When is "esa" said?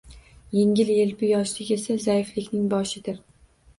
1.77-1.99